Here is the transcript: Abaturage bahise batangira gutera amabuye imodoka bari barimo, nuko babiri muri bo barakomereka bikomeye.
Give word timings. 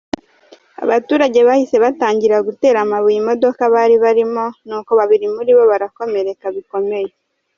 Abaturage 0.83 1.39
bahise 1.47 1.75
batangira 1.85 2.37
gutera 2.47 2.77
amabuye 2.81 3.17
imodoka 3.19 3.61
bari 3.73 3.95
barimo, 4.03 4.45
nuko 4.67 4.91
babiri 4.99 5.25
muri 5.35 5.51
bo 5.57 5.63
barakomereka 5.71 6.45
bikomeye. 6.57 7.11